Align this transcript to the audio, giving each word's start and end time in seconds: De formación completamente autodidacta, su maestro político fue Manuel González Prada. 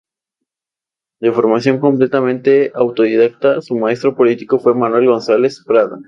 De 1.19 1.31
formación 1.31 1.77
completamente 1.79 2.71
autodidacta, 2.73 3.61
su 3.61 3.75
maestro 3.77 4.15
político 4.15 4.57
fue 4.57 4.73
Manuel 4.73 5.05
González 5.05 5.63
Prada. 5.63 5.99